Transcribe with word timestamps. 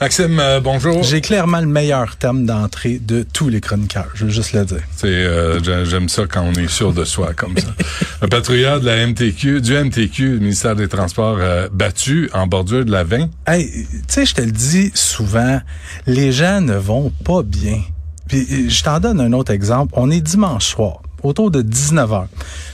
Maxime, 0.00 0.38
euh, 0.40 0.60
bonjour. 0.60 1.02
J'ai 1.02 1.22
clairement 1.22 1.60
le 1.60 1.66
meilleur 1.66 2.16
thème 2.16 2.44
d'entrée 2.44 2.98
de 2.98 3.22
tous 3.32 3.48
les 3.48 3.62
chroniqueurs, 3.62 4.10
je 4.14 4.26
veux 4.26 4.30
juste 4.30 4.52
le 4.52 4.66
dire. 4.66 4.82
C'est 4.94 5.06
euh, 5.06 5.58
j'ai- 5.62 5.86
j'aime 5.86 6.10
ça 6.10 6.24
quand 6.30 6.42
on 6.42 6.52
est 6.52 6.68
sûr 6.68 6.92
de 6.92 7.02
soi 7.04 7.32
comme 7.32 7.56
ça. 7.56 7.68
Un 8.20 8.28
patrouilleur 8.28 8.80
de 8.80 8.86
la 8.86 9.06
MTQ, 9.06 9.62
du 9.62 9.72
MTQ, 9.74 10.32
le 10.34 10.38
ministère 10.40 10.76
des 10.76 10.88
Transports, 10.88 11.38
euh, 11.40 11.68
battu 11.72 12.28
en 12.34 12.46
bordure 12.46 12.84
de 12.84 12.90
la 12.90 13.04
20. 13.04 13.30
Hey, 13.46 13.70
tu 13.90 13.98
sais, 14.08 14.26
je 14.26 14.34
te 14.34 14.42
le 14.42 14.52
dis 14.52 14.90
souvent, 14.94 15.60
les 16.06 16.30
gens 16.30 16.60
ne 16.60 16.74
vont 16.76 17.10
pas 17.24 17.42
bien. 17.42 17.80
Puis 18.28 18.68
je 18.68 18.82
t'en 18.84 19.00
donne 19.00 19.18
un 19.20 19.32
autre 19.32 19.52
exemple. 19.52 19.94
On 19.96 20.10
est 20.10 20.20
dimanche 20.20 20.66
soir, 20.66 21.00
autour 21.22 21.50
de 21.50 21.62
19h, 21.62 22.26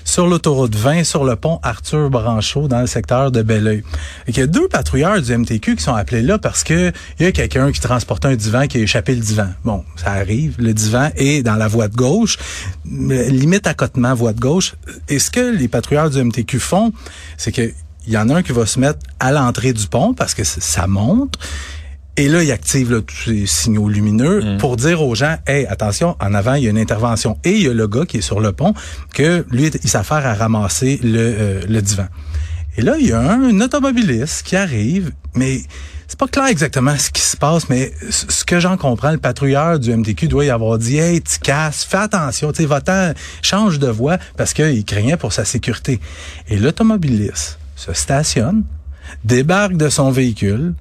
sur 0.05 0.27
l'autoroute 0.27 0.75
20, 0.75 1.05
sur 1.05 1.25
le 1.25 1.37
pont 1.37 1.59
Arthur 1.63 2.11
Branchot, 2.11 2.69
dans 2.69 2.81
le 2.81 2.87
secteur 2.87 3.31
de 3.31 3.43
Belleuil. 3.43 3.83
Il 4.29 4.37
y 4.37 4.41
a 4.41 4.47
deux 4.47 4.69
patrouilleurs 4.69 5.21
du 5.21 5.37
MTQ 5.37 5.77
qui 5.77 5.83
sont 5.83 5.95
appelés 5.95 6.23
là 6.23 6.39
parce 6.39 6.65
que 6.65 6.93
il 7.19 7.25
y 7.25 7.29
a 7.29 7.33
quelqu'un 7.33 7.73
qui 7.73 7.81
transportait 7.81 8.29
un 8.29 8.37
divan 8.37 8.67
qui 8.67 8.79
a 8.79 8.81
échappé 8.81 9.15
le 9.15 9.21
divan. 9.21 9.49
Bon, 9.65 9.85
ça 9.97 10.13
arrive. 10.13 10.55
Le 10.59 10.75
divan 10.75 11.11
est 11.17 11.43
dans 11.43 11.57
la 11.57 11.69
voie 11.69 11.89
de 11.89 11.97
gauche, 11.97 12.39
limite 12.85 13.67
accotement 13.67 14.15
voie 14.15 14.33
de 14.33 14.41
gauche. 14.41 14.75
Et 15.09 15.19
ce 15.19 15.31
que 15.31 15.57
les 15.57 15.69
patrouilleurs 15.69 16.11
du 16.11 16.23
MTQ 16.23 16.59
font, 16.59 16.93
c'est 17.37 17.53
que 17.53 17.73
il 18.07 18.13
y 18.13 18.19
en 18.19 18.29
a 18.31 18.37
un 18.37 18.43
qui 18.43 18.53
va 18.53 18.67
se 18.67 18.81
mettre 18.81 18.99
à 19.21 19.31
l'entrée 19.31 19.73
du 19.73 19.87
pont 19.87 20.13
parce 20.13 20.35
que 20.35 20.45
ça 20.45 20.87
monte. 20.87 21.39
Et 22.19 22.29
là, 22.29 22.43
il 22.43 22.53
active 22.53 22.93
là, 22.93 23.01
tous 23.01 23.31
les 23.31 23.47
signaux 23.47 23.89
lumineux 23.89 24.59
pour 24.59 24.77
dire 24.77 25.03
aux 25.03 25.15
gens, 25.15 25.37
hey, 25.47 25.65
attention, 25.67 26.15
en 26.21 26.35
avant, 26.35 26.55
il 26.55 26.65
y 26.65 26.67
a 26.67 26.71
une 26.71 26.79
intervention. 26.79 27.39
Et 27.43 27.53
il 27.53 27.63
y 27.63 27.69
a 27.69 27.73
le 27.73 27.89
gars 27.89 28.05
qui 28.05 28.19
est 28.19 28.23
sur 28.23 28.41
le 28.41 28.53
pont 28.53 28.75
que 29.15 29.47
lui, 29.51 29.71
il 29.83 29.89
s'affaire 29.89 30.27
à 30.27 30.35
ramasser 30.35 31.01
le, 31.03 31.19
euh, 31.19 31.61
le 31.67 31.81
divan. 31.81 32.07
Et 32.77 32.83
là, 32.83 32.97
il 32.99 33.07
y 33.07 33.13
a 33.13 33.21
un, 33.21 33.61
automobiliste 33.61 34.43
qui 34.43 34.57
arrive, 34.57 35.13
mais 35.35 35.63
c'est 36.07 36.19
pas 36.19 36.29
clair 36.29 36.47
exactement 36.47 36.97
ce 36.99 37.11
qui 37.11 37.23
se 37.23 37.37
passe, 37.37 37.71
mais 37.71 37.93
ce 38.11 38.45
que 38.45 38.61
j'en 38.61 38.77
comprends, 38.77 39.11
le 39.11 39.19
patrouilleur 39.19 39.79
du 39.79 39.95
MTQ 39.95 40.29
doit 40.29 40.45
y 40.45 40.51
avoir 40.51 40.77
dit, 40.77 40.99
hey, 40.99 41.23
tu 41.23 41.39
casses, 41.39 41.85
fais 41.85 41.97
attention, 41.99 42.53
tu 42.53 42.67
va-t'en, 42.67 43.13
change 43.41 43.79
de 43.79 43.89
voie, 43.89 44.19
parce 44.37 44.53
qu'il 44.53 44.85
craignait 44.85 45.17
pour 45.17 45.33
sa 45.33 45.47
sécurité. 45.47 46.01
Et 46.49 46.59
l'automobiliste 46.59 47.59
se 47.77 47.95
stationne, 47.95 48.65
débarque 49.25 49.77
de 49.77 49.89
son 49.89 50.11
véhicule, 50.11 50.75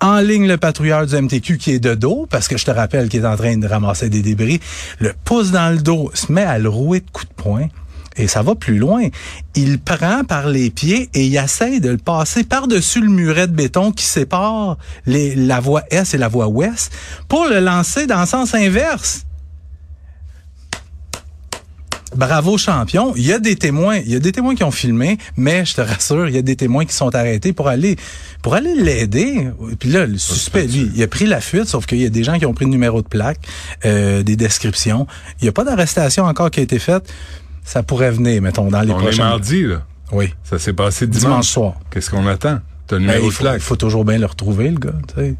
en 0.00 0.20
ligne 0.20 0.46
le 0.46 0.56
patrouilleur 0.56 1.06
du 1.06 1.14
MTQ 1.14 1.58
qui 1.58 1.72
est 1.72 1.78
de 1.78 1.94
dos, 1.94 2.26
parce 2.30 2.48
que 2.48 2.56
je 2.56 2.64
te 2.64 2.70
rappelle 2.70 3.08
qu'il 3.08 3.22
est 3.22 3.26
en 3.26 3.36
train 3.36 3.56
de 3.56 3.66
ramasser 3.66 4.08
des 4.08 4.22
débris, 4.22 4.60
le 4.98 5.12
pousse 5.24 5.50
dans 5.50 5.70
le 5.70 5.78
dos, 5.78 6.10
se 6.14 6.32
met 6.32 6.42
à 6.42 6.58
le 6.58 6.68
rouer 6.68 7.00
de 7.00 7.10
coups 7.10 7.28
de 7.28 7.42
poing. 7.42 7.68
Et 8.16 8.26
ça 8.26 8.42
va 8.42 8.54
plus 8.54 8.76
loin. 8.76 9.08
Il 9.54 9.78
prend 9.78 10.24
par 10.24 10.48
les 10.48 10.70
pieds 10.70 11.08
et 11.14 11.26
il 11.26 11.36
essaie 11.36 11.80
de 11.80 11.90
le 11.90 11.96
passer 11.96 12.44
par-dessus 12.44 13.00
le 13.00 13.08
muret 13.08 13.46
de 13.46 13.52
béton 13.52 13.92
qui 13.92 14.04
sépare 14.04 14.76
la 15.06 15.60
voie 15.60 15.84
Est 15.90 16.14
et 16.14 16.18
la 16.18 16.28
voie 16.28 16.48
Ouest 16.48 16.92
pour 17.28 17.46
le 17.46 17.60
lancer 17.60 18.06
dans 18.06 18.20
le 18.20 18.26
sens 18.26 18.54
inverse. 18.54 19.26
Bravo 22.16 22.58
champion. 22.58 23.14
Il 23.16 23.24
y 23.24 23.32
a 23.32 23.38
des 23.38 23.54
témoins, 23.56 23.96
il 23.98 24.10
y 24.10 24.16
a 24.16 24.18
des 24.18 24.32
témoins 24.32 24.54
qui 24.56 24.64
ont 24.64 24.70
filmé, 24.72 25.16
mais 25.36 25.64
je 25.64 25.74
te 25.74 25.80
rassure, 25.80 26.28
il 26.28 26.34
y 26.34 26.38
a 26.38 26.42
des 26.42 26.56
témoins 26.56 26.84
qui 26.84 26.92
sont 26.94 27.14
arrêtés 27.14 27.52
pour 27.52 27.68
aller 27.68 27.96
pour 28.42 28.54
aller 28.54 28.74
l'aider. 28.74 29.48
Puis 29.78 29.90
là, 29.90 30.06
le 30.06 30.18
suspect, 30.18 30.66
lui, 30.66 30.90
il 30.94 31.02
a 31.02 31.06
pris 31.06 31.26
la 31.26 31.40
fuite, 31.40 31.66
sauf 31.66 31.86
qu'il 31.86 31.98
y 31.98 32.06
a 32.06 32.08
des 32.10 32.24
gens 32.24 32.38
qui 32.38 32.46
ont 32.46 32.54
pris 32.54 32.64
le 32.64 32.70
numéro 32.72 33.00
de 33.00 33.06
plaque, 33.06 33.38
euh, 33.84 34.22
des 34.24 34.34
descriptions. 34.36 35.06
Il 35.40 35.44
n'y 35.44 35.48
a 35.48 35.52
pas 35.52 35.62
d'arrestation 35.64 36.24
encore 36.24 36.50
qui 36.50 36.60
a 36.60 36.62
été 36.64 36.78
faite. 36.80 37.12
Ça 37.64 37.82
pourrait 37.84 38.10
venir, 38.10 38.42
mettons, 38.42 38.68
dans 38.70 38.80
les 38.82 38.90
On 38.92 38.98
est 38.98 39.02
prochains. 39.02 39.24
mardi, 39.28 39.62
là. 39.62 39.82
Oui. 40.10 40.34
Ça 40.42 40.58
s'est 40.58 40.72
passé 40.72 41.06
dimanche. 41.06 41.22
Dimanche 41.22 41.46
soir. 41.48 41.74
Qu'est-ce 41.92 42.10
qu'on 42.10 42.26
attend? 42.26 42.58
T'as 42.88 42.96
le 42.98 43.06
Ben, 43.06 43.12
numéro 43.14 43.30
de 43.30 43.36
plaque. 43.36 43.56
il 43.58 43.62
faut 43.62 43.76
toujours 43.76 44.04
bien 44.04 44.18
le 44.18 44.26
retrouver, 44.26 44.68
le 44.70 44.78
gars. 44.78 44.94
tu 45.06 45.14
sais. 45.14 45.34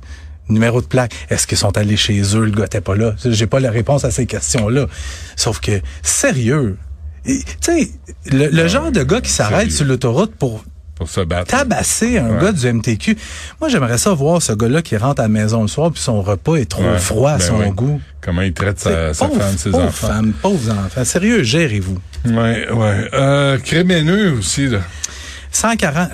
Numéro 0.51 0.81
de 0.81 0.87
plaque. 0.87 1.13
Est-ce 1.31 1.47
qu'ils 1.47 1.59
sont 1.59 1.77
allés 1.79 1.97
chez 1.97 2.21
eux? 2.37 2.45
Le 2.45 2.51
gars 2.51 2.63
n'était 2.65 2.81
pas 2.81 2.95
là. 2.97 3.15
J'ai 3.25 3.47
pas 3.47 3.61
la 3.61 3.71
réponse 3.71 4.05
à 4.05 4.11
ces 4.11 4.27
questions-là. 4.27 4.87
Sauf 5.37 5.61
que, 5.61 5.81
sérieux, 6.03 6.77
tu 7.25 7.43
sais, 7.61 7.91
le, 8.27 8.49
le 8.49 8.69
genre 8.69 8.91
de 8.93 9.03
gars 9.03 9.21
qui 9.21 9.31
s'arrête 9.31 9.71
sur 9.71 9.85
l'autoroute 9.87 10.35
pour 10.37 10.65
Pour 10.97 11.09
se 11.09 11.21
battre. 11.21 11.47
tabasser 11.51 12.19
un 12.19 12.31
Ouais. 12.37 12.43
gars 12.43 12.53
du 12.53 12.67
MTQ. 12.73 13.17
Moi, 13.61 13.69
j'aimerais 13.71 13.99
ça 13.99 14.13
voir 14.13 14.41
ce 14.43 14.53
gars-là 14.53 14.83
qui 14.83 14.97
rentre 14.97 15.21
à 15.21 15.25
la 15.25 15.29
maison 15.29 15.63
le 15.63 15.69
soir 15.69 15.91
puis 15.93 16.01
son 16.03 16.23
repas 16.23 16.57
est 16.57 16.69
trop 16.71 16.83
Ouais. 16.83 16.99
froid 16.99 17.31
à 17.33 17.39
Ben 17.39 17.45
son 17.47 17.59
oui. 17.61 17.71
goût. 17.71 18.01
Comment 18.23 18.43
il 18.43 18.53
traite 18.53 18.79
sa, 18.81 18.91
T'sais, 18.91 19.15
sa 19.15 19.27
pauvre- 19.29 19.41
femme, 19.41 19.57
ses 19.59 19.71
pauvre 19.71 19.85
enfants. 19.85 20.07
femme, 20.09 20.33
pauvres 20.43 20.71
enfants. 20.73 21.05
Sérieux, 21.05 21.43
gérez-vous. 21.43 21.99
Ouais, 22.27 22.71
ouais. 22.71 23.09
Euh, 23.15 23.59
aussi, 24.39 24.67
là. 24.69 24.81
140, 25.53 26.11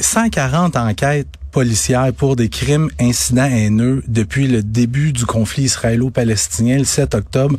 140 0.00 0.76
enquêtes 0.76 1.26
policières 1.60 2.12
pour 2.12 2.36
des 2.36 2.50
crimes, 2.50 2.90
incidents 3.00 3.46
haineux 3.46 4.02
depuis 4.08 4.46
le 4.46 4.62
début 4.62 5.14
du 5.14 5.24
conflit 5.24 5.62
israélo-palestinien 5.64 6.76
le 6.76 6.84
7 6.84 7.14
octobre. 7.14 7.56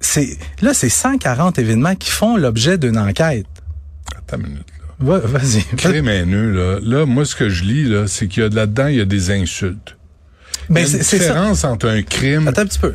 C'est 0.00 0.36
là, 0.60 0.74
c'est 0.74 0.88
140 0.88 1.56
événements 1.60 1.94
qui 1.94 2.10
font 2.10 2.36
l'objet 2.36 2.78
d'une 2.78 2.98
enquête. 2.98 3.46
Attends 4.16 4.38
une 4.38 4.42
minute, 4.48 4.66
là. 4.80 4.84
Va- 4.98 5.18
Vas-y. 5.20 5.62
Crime 5.76 6.08
haineux, 6.08 6.50
là. 6.50 6.80
Là, 6.82 7.06
moi, 7.06 7.24
ce 7.24 7.36
que 7.36 7.48
je 7.48 7.62
lis, 7.62 7.84
là, 7.84 8.08
c'est 8.08 8.26
qu'il 8.26 8.42
y 8.42 8.46
a 8.46 8.48
de 8.48 8.56
là-dedans, 8.56 8.88
il 8.88 8.96
y 8.96 9.00
a 9.00 9.04
des 9.04 9.30
insultes. 9.30 9.96
Ben, 10.68 10.80
il 10.80 10.82
y 10.82 10.84
a 10.86 10.88
c'est 10.90 10.96
une 10.96 11.02
c'est 11.04 11.18
ça. 11.18 11.24
différence 11.28 11.62
entre 11.64 11.88
un 11.88 12.02
crime 12.02 12.50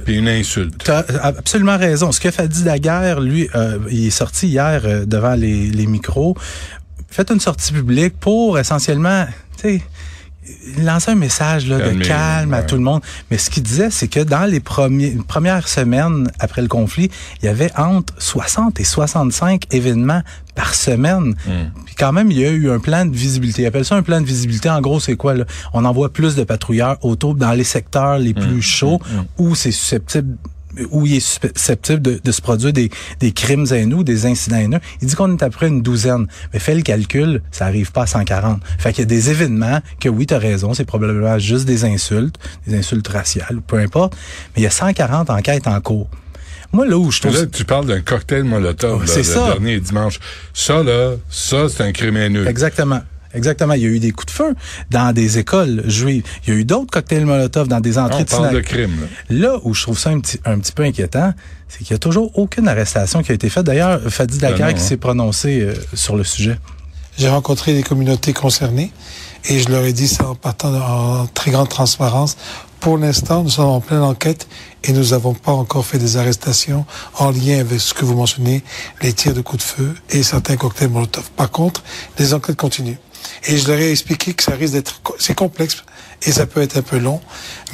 et 0.07 0.13
une 0.13 0.27
insulte. 0.27 0.83
Tu 0.83 0.91
as 0.91 1.05
absolument 1.23 1.77
raison. 1.77 2.11
Ce 2.11 2.19
que 2.19 2.29
Fadi 2.31 2.63
Daguerre, 2.63 3.21
lui, 3.21 3.47
euh, 3.55 3.79
il 3.89 4.07
est 4.07 4.09
sorti 4.09 4.49
hier 4.49 4.81
euh, 4.83 5.05
devant 5.05 5.35
les, 5.35 5.67
les 5.69 5.85
micros, 5.87 6.35
fait 7.09 7.31
une 7.31 7.39
sortie 7.39 7.71
publique 7.71 8.19
pour 8.19 8.59
essentiellement, 8.59 9.25
tu 9.57 9.61
sais, 9.77 9.81
lancer 10.79 11.11
un 11.11 11.15
message 11.15 11.67
là, 11.67 11.77
de 11.77 12.03
calme 12.03 12.53
à 12.53 12.63
tout 12.63 12.75
le 12.75 12.81
monde. 12.81 13.01
Mais 13.29 13.37
ce 13.37 13.49
qu'il 13.49 13.63
disait, 13.63 13.89
c'est 13.91 14.07
que 14.07 14.19
dans 14.19 14.45
les 14.45 14.59
premiers, 14.59 15.11
premières 15.27 15.67
semaines 15.67 16.29
après 16.39 16.61
le 16.61 16.67
conflit, 16.67 17.09
il 17.41 17.45
y 17.45 17.47
avait 17.49 17.71
entre 17.77 18.13
60 18.17 18.79
et 18.79 18.83
65 18.83 19.65
événements 19.71 20.21
par 20.55 20.73
semaine. 20.73 21.35
Hmm. 21.45 21.69
Puis 21.85 21.95
quand 21.95 22.11
même, 22.11 22.31
il 22.31 22.39
y 22.39 22.45
a 22.45 22.49
eu 22.49 22.69
un 22.71 22.79
plan 22.79 23.05
de 23.05 23.15
visibilité. 23.15 23.61
Il 23.61 23.65
appelle 23.67 23.85
ça 23.85 23.95
un 23.95 24.01
plan 24.03 24.19
de 24.19 24.25
visibilité. 24.25 24.69
En 24.69 24.81
gros, 24.81 24.99
c'est 24.99 25.15
quoi? 25.15 25.35
Là? 25.35 25.45
On 25.73 25.85
envoie 25.85 26.11
plus 26.11 26.35
de 26.35 26.43
patrouilleurs 26.43 26.97
autour 27.05 27.35
dans 27.35 27.51
les 27.53 27.63
secteurs 27.63 28.17
les 28.17 28.31
Hmm. 28.33 28.39
plus 28.47 28.61
chauds 28.61 28.99
où 29.37 29.55
c'est 29.55 29.71
susceptible 29.71 30.37
où 30.91 31.05
il 31.05 31.15
est 31.15 31.19
susceptible 31.19 32.01
de, 32.01 32.19
de 32.23 32.31
se 32.31 32.41
produire 32.41 32.73
des, 32.73 32.89
des 33.19 33.31
crimes 33.31 33.65
haineux, 33.71 34.03
des 34.03 34.25
incidents 34.25 34.57
haineux. 34.57 34.79
Il 35.01 35.07
dit 35.07 35.15
qu'on 35.15 35.35
est 35.35 35.43
après 35.43 35.67
une 35.67 35.81
douzaine. 35.81 36.27
Mais 36.53 36.59
fais 36.59 36.75
le 36.75 36.81
calcul, 36.81 37.41
ça 37.51 37.65
arrive 37.65 37.91
pas 37.91 38.03
à 38.03 38.07
140. 38.07 38.61
Fait 38.79 38.91
qu'il 38.93 38.99
y 38.99 39.03
a 39.03 39.05
des 39.05 39.29
événements 39.29 39.79
que 39.99 40.09
oui, 40.09 40.25
tu 40.25 40.33
as 40.33 40.39
raison, 40.39 40.73
c'est 40.73 40.85
probablement 40.85 41.37
juste 41.39 41.65
des 41.65 41.85
insultes, 41.85 42.35
des 42.67 42.77
insultes 42.77 43.07
raciales, 43.07 43.61
peu 43.65 43.77
importe. 43.79 44.15
Mais 44.55 44.61
il 44.61 44.63
y 44.63 44.67
a 44.67 44.71
140 44.71 45.29
enquêtes 45.29 45.67
en 45.67 45.79
cours. 45.81 46.09
Moi, 46.73 46.87
là 46.87 46.97
où 46.97 47.11
je 47.11 47.19
trouve... 47.19 47.35
Là, 47.35 47.45
tu 47.47 47.65
parles 47.65 47.85
d'un 47.85 47.99
cocktail 47.99 48.43
Molotov, 48.45 49.01
Oh, 49.03 49.05
là, 49.05 49.15
le 49.17 49.23
ça. 49.23 49.45
dernier 49.47 49.79
dimanche. 49.81 50.19
Ça, 50.53 50.81
là, 50.83 51.15
ça, 51.29 51.67
c'est 51.67 51.83
un 51.83 51.91
crime 51.91 52.15
haineux. 52.15 52.47
Exactement. 52.47 53.01
Exactement. 53.33 53.73
Il 53.73 53.81
y 53.81 53.85
a 53.85 53.89
eu 53.89 53.99
des 53.99 54.11
coups 54.11 54.33
de 54.33 54.37
feu 54.37 54.55
dans 54.89 55.13
des 55.13 55.37
écoles 55.37 55.83
juives. 55.87 56.23
Il 56.45 56.53
y 56.53 56.57
a 56.57 56.59
eu 56.59 56.65
d'autres 56.65 56.91
cocktails 56.91 57.25
Molotov 57.25 57.67
dans 57.67 57.79
des 57.79 57.97
entrées 57.97 58.21
On 58.21 58.23
de 58.23 58.29
parle 58.29 58.55
de 58.55 58.59
crime, 58.61 58.91
là. 59.01 59.07
Là 59.29 59.59
où 59.63 59.73
je 59.73 59.83
trouve 59.83 59.97
ça 59.97 60.09
un 60.09 60.19
petit, 60.19 60.39
un 60.45 60.59
petit 60.59 60.71
peu 60.71 60.83
inquiétant, 60.83 61.33
c'est 61.67 61.79
qu'il 61.79 61.91
y 61.91 61.93
a 61.93 61.99
toujours 61.99 62.37
aucune 62.37 62.67
arrestation 62.67 63.23
qui 63.23 63.31
a 63.31 63.35
été 63.35 63.49
faite. 63.49 63.65
D'ailleurs, 63.65 64.01
Fadi 64.09 64.37
Dakar 64.37 64.57
Ben 64.57 64.65
non, 64.67 64.73
qui 64.73 64.79
hein. 64.79 64.83
s'est 64.83 64.97
prononcé 64.97 65.61
euh, 65.61 65.73
sur 65.93 66.15
le 66.15 66.23
sujet. 66.23 66.57
J'ai 67.17 67.29
rencontré 67.29 67.73
les 67.73 67.83
communautés 67.83 68.33
concernées 68.33 68.91
et 69.45 69.59
je 69.59 69.69
leur 69.69 69.83
ai 69.83 69.93
dit 69.93 70.07
ça 70.07 70.29
en 70.29 70.35
partant 70.35 70.73
en 70.73 71.27
très 71.27 71.51
grande 71.51 71.69
transparence. 71.69 72.37
Pour 72.79 72.97
l'instant, 72.97 73.43
nous 73.43 73.49
sommes 73.49 73.65
en 73.67 73.79
pleine 73.79 74.01
enquête 74.01 74.47
et 74.83 74.91
nous 74.91 75.09
n'avons 75.09 75.33
pas 75.35 75.51
encore 75.51 75.85
fait 75.85 75.99
des 75.99 76.17
arrestations 76.17 76.85
en 77.19 77.29
lien 77.29 77.59
avec 77.59 77.79
ce 77.79 77.93
que 77.93 78.05
vous 78.05 78.15
mentionnez, 78.15 78.63
les 79.01 79.13
tirs 79.13 79.33
de 79.35 79.41
coups 79.41 79.63
de 79.63 79.67
feu 79.67 79.95
et 80.09 80.23
certains 80.23 80.57
cocktails 80.57 80.89
Molotov. 80.89 81.29
Par 81.31 81.51
contre, 81.51 81.83
les 82.17 82.33
enquêtes 82.33 82.55
continuent. 82.55 82.97
Et 83.47 83.57
je 83.57 83.67
leur 83.67 83.79
ai 83.79 83.91
expliqué 83.91 84.33
que 84.33 84.43
ça 84.43 84.53
risque 84.53 84.73
d'être, 84.73 85.01
c'est 85.19 85.35
complexe 85.35 85.83
et 86.23 86.31
ça 86.31 86.45
peut 86.45 86.61
être 86.61 86.77
un 86.77 86.81
peu 86.81 86.99
long. 86.99 87.19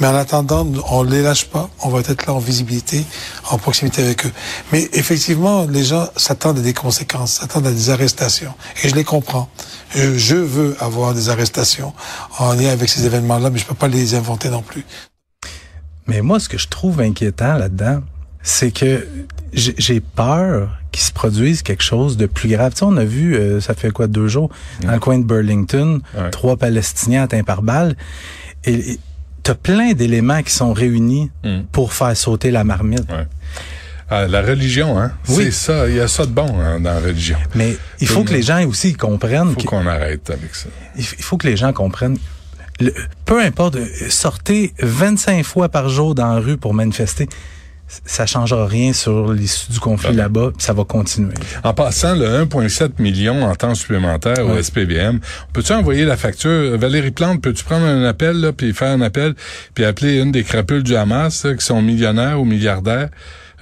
Mais 0.00 0.06
en 0.06 0.14
attendant, 0.14 0.66
on 0.90 1.02
les 1.02 1.22
lâche 1.22 1.46
pas. 1.46 1.68
On 1.82 1.90
va 1.90 2.00
être 2.00 2.26
là 2.26 2.32
en 2.32 2.38
visibilité, 2.38 3.04
en 3.50 3.58
proximité 3.58 4.02
avec 4.02 4.26
eux. 4.26 4.32
Mais 4.72 4.88
effectivement, 4.92 5.66
les 5.66 5.84
gens 5.84 6.08
s'attendent 6.16 6.58
à 6.58 6.62
des 6.62 6.74
conséquences, 6.74 7.32
s'attendent 7.34 7.66
à 7.66 7.72
des 7.72 7.90
arrestations. 7.90 8.54
Et 8.82 8.88
je 8.88 8.94
les 8.94 9.04
comprends. 9.04 9.48
Je, 9.94 10.34
veux 10.34 10.76
avoir 10.80 11.14
des 11.14 11.28
arrestations 11.28 11.92
en 12.38 12.54
lien 12.54 12.70
avec 12.70 12.88
ces 12.88 13.04
événements-là, 13.04 13.50
mais 13.50 13.58
je 13.58 13.66
peux 13.66 13.74
pas 13.74 13.88
les 13.88 14.14
inventer 14.14 14.48
non 14.48 14.62
plus. 14.62 14.84
Mais 16.06 16.22
moi, 16.22 16.40
ce 16.40 16.48
que 16.48 16.58
je 16.58 16.68
trouve 16.68 17.00
inquiétant 17.00 17.54
là-dedans, 17.54 18.00
c'est 18.42 18.70
que 18.70 19.06
j'ai 19.52 20.00
peur 20.00 20.77
qu'il 20.92 21.02
se 21.02 21.12
produise 21.12 21.62
quelque 21.62 21.82
chose 21.82 22.16
de 22.16 22.26
plus 22.26 22.48
grave. 22.48 22.72
Tu 22.72 22.78
sais, 22.78 22.84
on 22.84 22.96
a 22.96 23.04
vu, 23.04 23.36
euh, 23.36 23.60
ça 23.60 23.74
fait 23.74 23.90
quoi, 23.90 24.06
deux 24.06 24.28
jours, 24.28 24.50
dans 24.82 24.92
le 24.92 24.98
coin 25.00 25.18
de 25.18 25.24
Burlington, 25.24 26.00
Ouais. 26.16 26.30
trois 26.30 26.56
Palestiniens 26.56 27.24
atteints 27.24 27.42
par 27.44 27.62
balle. 27.62 27.94
Et, 28.64 28.92
et 28.92 28.98
t'as 29.42 29.54
plein 29.54 29.92
d'éléments 29.92 30.42
qui 30.42 30.52
sont 30.52 30.72
réunis 30.72 31.30
Mm. 31.44 31.60
pour 31.72 31.92
faire 31.92 32.16
sauter 32.16 32.50
la 32.50 32.64
marmite. 32.64 33.08
Ouais. 33.10 33.26
Ah, 34.10 34.26
la 34.26 34.40
religion, 34.40 34.98
hein? 34.98 35.12
Oui. 35.28 35.44
C'est 35.44 35.50
ça. 35.50 35.88
Il 35.88 35.96
y 35.96 36.00
a 36.00 36.08
ça 36.08 36.24
de 36.24 36.30
bon 36.32 36.58
hein, 36.58 36.80
dans 36.80 36.94
la 36.94 37.00
religion. 37.00 37.36
Mais 37.54 37.76
il 38.00 38.08
faut 38.08 38.24
que 38.24 38.32
les 38.32 38.42
gens 38.42 38.64
aussi 38.66 38.94
comprennent. 38.94 39.50
faut 39.52 39.60
que- 39.60 39.66
qu'on 39.66 39.86
arrête 39.86 40.30
avec 40.30 40.54
ça. 40.54 40.68
il 40.96 41.04
il 41.18 41.22
faut 41.24 41.36
que 41.36 41.46
les 41.46 41.56
gens 41.58 41.72
comprennent. 41.74 42.16
le- 42.80 42.94
peu 43.26 43.42
importe, 43.42 43.76
euh, 43.76 43.86
sortez 44.08 44.72
25 44.80 45.44
fois 45.44 45.68
par 45.68 45.88
jour 45.90 46.14
dans 46.14 46.32
la 46.34 46.40
rue 46.40 46.56
pour 46.56 46.72
manifester. 46.72 47.28
Ça 48.04 48.26
changera 48.26 48.66
rien 48.66 48.92
sur 48.92 49.32
l'issue 49.32 49.72
du 49.72 49.80
conflit 49.80 50.14
là-bas, 50.14 50.50
ça 50.58 50.74
va 50.74 50.84
continuer. 50.84 51.34
En 51.64 51.72
passant, 51.72 52.14
le 52.14 52.44
1,7 52.44 52.92
million 52.98 53.42
en 53.42 53.54
temps 53.54 53.74
supplémentaire 53.74 54.46
au. 54.46 54.62
SPVM, 54.62 55.20
peux-tu 55.52 55.72
envoyer 55.72 56.04
la 56.04 56.16
facture? 56.16 56.76
Valérie 56.76 57.10
Plante, 57.12 57.40
peux-tu 57.40 57.64
prendre 57.64 57.86
un 57.86 58.04
appel, 58.04 58.40
là, 58.40 58.52
puis 58.52 58.74
faire 58.74 58.92
un 58.92 59.00
appel, 59.00 59.34
puis 59.74 59.84
appeler 59.84 60.18
une 60.18 60.32
des 60.32 60.44
crapules 60.44 60.82
du 60.82 60.96
Hamas, 60.96 61.44
là, 61.44 61.54
qui 61.54 61.64
sont 61.64 61.80
millionnaires 61.80 62.40
ou 62.40 62.44
milliardaires, 62.44 63.08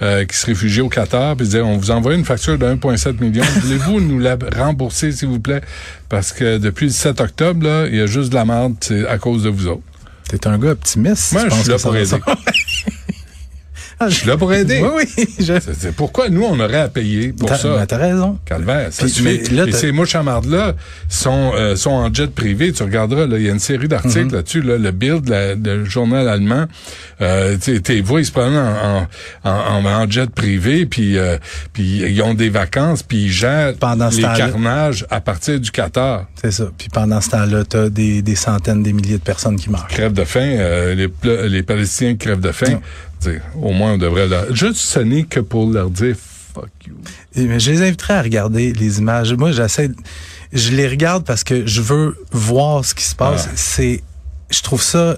euh, 0.01 0.25
qui 0.25 0.35
se 0.35 0.45
réfugient 0.45 0.81
au 0.81 0.89
Qatar, 0.89 1.35
puis 1.37 1.47
dire, 1.47 1.65
on 1.65 1.77
vous 1.77 1.91
envoie 1.91 2.13
une 2.13 2.25
facture 2.25 2.57
de 2.57 2.65
1,7 2.65 3.21
million. 3.21 3.43
Voulez-vous 3.61 4.01
nous 4.01 4.19
la 4.19 4.37
rembourser, 4.55 5.11
s'il 5.11 5.29
vous 5.29 5.39
plaît? 5.39 5.61
Parce 6.09 6.33
que 6.33 6.57
depuis 6.57 6.87
le 6.87 6.91
7 6.91 7.21
octobre, 7.21 7.65
là, 7.65 7.87
il 7.87 7.95
y 7.95 8.01
a 8.01 8.07
juste 8.07 8.29
de 8.29 8.35
la 8.35 8.45
merde, 8.45 8.75
à 9.07 9.17
cause 9.17 9.43
de 9.43 9.49
vous 9.49 9.67
autres. 9.67 9.83
T'es 10.29 10.45
un 10.45 10.57
gars 10.57 10.71
optimiste. 10.71 11.31
Moi, 11.31 11.43
je 11.45 11.47
penses 11.47 11.61
suis 11.61 11.71
là 11.71 11.77
pour 11.79 11.95
aider. 11.95 12.11
Je 14.01 14.13
suis 14.13 14.27
là 14.27 14.37
pour 14.37 14.53
aider. 14.53 14.81
Oui, 14.83 15.05
oui. 15.17 15.25
je- 15.39 15.59
C'est- 15.73 15.91
pourquoi 15.91 16.29
nous, 16.29 16.43
on 16.43 16.59
aurait 16.59 16.79
à 16.81 16.87
payer 16.87 17.33
pour 17.33 17.49
ça? 17.55 17.75
ben, 17.77 17.85
t'as 17.85 17.97
raison. 17.97 18.37
Calvaire, 18.45 18.89
Puis, 18.97 19.13
mais 19.23 19.37
là, 19.51 19.65
Et 19.67 19.71
t'as- 19.71 19.77
ces 19.77 19.91
mouchamardes-là 19.91 20.75
sont, 21.09 21.51
euh, 21.55 21.75
sont 21.75 21.89
en 21.91 22.13
jet 22.13 22.29
privé. 22.31 22.71
Tu 22.71 22.83
regarderas, 22.83 23.25
là, 23.25 23.37
il 23.37 23.45
y 23.45 23.49
a 23.49 23.51
une 23.53 23.59
série 23.59 23.87
d'articles 23.87 24.25
Mhm. 24.25 24.33
là-dessus, 24.33 24.61
là, 24.61 24.77
le 24.77 24.91
Bild, 24.91 25.27
la- 25.29 25.55
le 25.55 25.85
journal 25.85 26.27
allemand. 26.29 26.65
Euh, 27.21 27.57
tes 27.57 28.01
voix, 28.01 28.19
ils 28.19 28.25
se 28.25 28.31
prennent 28.31 28.55
en, 28.55 29.07
en, 29.43 29.49
en, 29.49 29.85
en 29.85 30.09
jet 30.09 30.29
privé, 30.29 30.85
puis 30.85 31.17
euh, 31.17 31.37
puis 31.73 32.03
ils 32.07 32.21
ont 32.21 32.33
des 32.35 32.49
vacances, 32.49 33.01
puis 33.03 33.23
ils 33.25 33.31
gèrent 33.31 33.73
Pendant 33.79 34.09
les 34.09 34.21
carnages 34.21 35.05
à 35.09 35.21
partir 35.21 35.59
du 35.59 35.71
Qatar. 35.71 36.25
C'est 36.41 36.51
ça. 36.51 36.65
Puis 36.77 36.89
pendant 36.93 37.19
ce 37.21 37.29
temps-là, 37.29 37.63
t'as 37.67 37.89
des, 37.89 38.21
des 38.21 38.35
centaines, 38.35 38.83
des 38.83 38.93
milliers 38.93 39.17
de 39.17 39.23
personnes 39.23 39.55
qui 39.55 39.69
meurent. 39.69 39.87
Crève 39.87 40.13
de 40.13 40.23
faim, 40.23 40.39
euh, 40.41 40.93
les, 40.95 41.49
les 41.49 41.63
Palestiniens 41.63 42.11
qui 42.13 42.19
crèvent 42.19 42.39
de 42.39 42.51
faim. 42.51 42.71
Non. 42.73 42.81
Tu 43.21 43.31
sais, 43.31 43.41
Au 43.55 43.71
moins, 43.71 43.93
on 43.93 43.97
devrait 43.97 44.27
leur... 44.27 44.53
Juste 44.55 44.97
n'est 44.97 45.23
que 45.23 45.39
pour 45.39 45.69
leur 45.69 45.89
dire 45.89 46.15
«fuck 46.53 46.69
you». 46.87 46.95
Et, 47.35 47.45
mais 47.45 47.59
je 47.59 47.71
les 47.71 47.81
inviterais 47.81 48.15
à 48.15 48.21
regarder 48.21 48.73
les 48.73 48.99
images. 48.99 49.33
Moi, 49.33 49.51
j'essaie, 49.51 49.89
je 50.53 50.71
les 50.71 50.87
regarde 50.87 51.25
parce 51.25 51.43
que 51.43 51.65
je 51.65 51.81
veux 51.81 52.17
voir 52.31 52.85
ce 52.85 52.93
qui 52.93 53.03
se 53.03 53.15
passe. 53.15 53.47
Ah. 53.49 53.53
C'est, 53.55 54.03
je 54.49 54.61
trouve 54.61 54.81
ça 54.81 55.17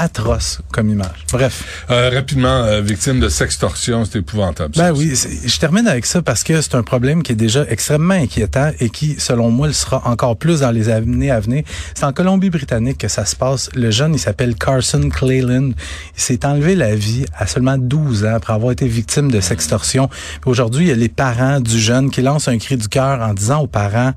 atroce 0.00 0.60
comme 0.72 0.88
image. 0.88 1.26
Bref. 1.30 1.84
Euh, 1.90 2.10
rapidement, 2.12 2.64
euh, 2.64 2.80
victime 2.80 3.20
de 3.20 3.28
sextorsion, 3.28 4.04
c'est 4.04 4.18
épouvantable. 4.18 4.74
Ben 4.76 4.92
oui, 4.92 5.14
je 5.44 5.58
termine 5.58 5.86
avec 5.86 6.06
ça 6.06 6.22
parce 6.22 6.42
que 6.42 6.60
c'est 6.62 6.74
un 6.74 6.82
problème 6.82 7.22
qui 7.22 7.32
est 7.32 7.36
déjà 7.36 7.66
extrêmement 7.68 8.14
inquiétant 8.14 8.70
et 8.80 8.88
qui, 8.88 9.16
selon 9.18 9.50
moi, 9.50 9.66
le 9.66 9.74
sera 9.74 10.02
encore 10.08 10.36
plus 10.36 10.60
dans 10.60 10.70
les 10.70 10.88
années 10.88 11.30
à 11.30 11.38
venir. 11.38 11.64
C'est 11.94 12.04
en 12.04 12.12
Colombie-Britannique 12.12 12.98
que 12.98 13.08
ça 13.08 13.26
se 13.26 13.36
passe. 13.36 13.68
Le 13.74 13.90
jeune, 13.90 14.14
il 14.14 14.18
s'appelle 14.18 14.54
Carson 14.54 15.08
Cleland. 15.10 15.70
Il 16.16 16.20
s'est 16.20 16.46
enlevé 16.46 16.74
la 16.74 16.94
vie 16.94 17.26
à 17.36 17.46
seulement 17.46 17.76
12 17.76 18.24
ans 18.24 18.34
après 18.34 18.54
avoir 18.54 18.72
été 18.72 18.88
victime 18.88 19.30
de 19.30 19.40
sextorsion. 19.40 20.08
Aujourd'hui, 20.46 20.86
il 20.86 20.88
y 20.88 20.92
a 20.92 20.96
les 20.96 21.10
parents 21.10 21.60
du 21.60 21.78
jeune 21.78 22.10
qui 22.10 22.22
lancent 22.22 22.48
un 22.48 22.56
cri 22.56 22.78
du 22.78 22.88
cœur 22.88 23.20
en 23.20 23.34
disant 23.34 23.60
aux 23.60 23.66
parents 23.66 24.14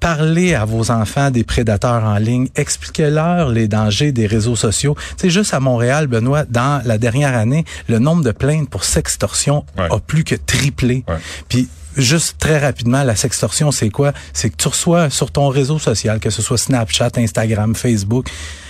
Parlez 0.00 0.54
à 0.54 0.64
vos 0.64 0.90
enfants 0.90 1.30
des 1.30 1.44
prédateurs 1.44 2.04
en 2.04 2.16
ligne, 2.16 2.48
expliquez-leur 2.56 3.50
les 3.50 3.68
dangers 3.68 4.12
des 4.12 4.26
réseaux 4.26 4.56
sociaux. 4.56 4.96
Tu 5.10 5.14
sais, 5.18 5.30
juste 5.30 5.52
à 5.52 5.60
Montréal, 5.60 6.06
Benoît, 6.06 6.44
dans 6.48 6.80
la 6.86 6.96
dernière 6.96 7.36
année, 7.36 7.66
le 7.86 7.98
nombre 7.98 8.24
de 8.24 8.32
plaintes 8.32 8.70
pour 8.70 8.84
sextorsion 8.84 9.64
Ouais. 9.78 9.88
a 9.90 9.98
plus 9.98 10.24
que 10.24 10.34
triplé. 10.34 11.04
Ouais. 11.06 11.16
Puis 11.48 11.68
juste 11.96 12.36
très 12.38 12.58
rapidement, 12.58 13.02
la 13.02 13.16
sextorsion, 13.16 13.70
c'est 13.72 13.90
quoi? 13.90 14.12
C'est 14.32 14.50
que 14.50 14.56
tu 14.56 14.68
reçois 14.68 15.10
sur 15.10 15.30
ton 15.30 15.48
réseau 15.48 15.78
social, 15.78 16.20
que 16.20 16.30
ce 16.30 16.42
soit 16.42 16.58
Snapchat, 16.58 17.10
Instagram, 17.16 17.74
Facebook, 17.74 18.28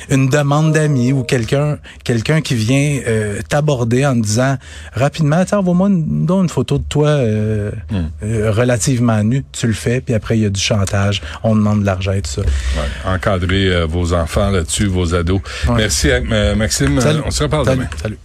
une 0.08 0.28
demande 0.28 0.72
d'amis 0.72 1.12
ou 1.12 1.22
quelqu'un 1.22 1.78
quelqu'un 2.04 2.40
qui 2.40 2.54
vient 2.54 3.00
euh, 3.06 3.40
t'aborder 3.48 4.04
en 4.06 4.14
te 4.14 4.26
disant 4.26 4.56
rapidement, 4.92 5.44
tiens, 5.44 5.58
envoie-moi 5.58 5.88
une, 5.88 6.26
donne 6.26 6.42
une 6.44 6.48
photo 6.48 6.78
de 6.78 6.84
toi 6.88 7.08
euh, 7.08 7.70
Hmm. 7.90 8.08
euh, 8.22 8.50
relativement 8.52 9.22
nu. 9.22 9.44
Tu 9.52 9.66
le 9.66 9.72
fais, 9.72 10.00
puis 10.00 10.14
après, 10.14 10.38
il 10.38 10.42
y 10.42 10.46
a 10.46 10.50
du 10.50 10.60
chantage, 10.60 11.22
on 11.42 11.54
demande 11.54 11.80
de 11.80 11.86
l'argent 11.86 12.12
et 12.12 12.22
tout 12.22 12.30
ça. 12.30 12.40
Ouais. 12.42 13.12
Encadrer 13.14 13.66
euh, 13.68 13.86
vos 13.86 14.12
enfants 14.12 14.50
là-dessus, 14.50 14.86
vos 14.86 15.14
ados. 15.14 15.40
Ouais. 15.68 15.74
Merci, 15.76 16.08
euh, 16.10 16.54
Maxime. 16.56 17.00
Salut. 17.00 17.20
On 17.26 17.30
se 17.30 17.42
reparle 17.44 17.64
Salut. 17.66 17.78
demain. 17.78 17.90
Salut. 18.02 18.18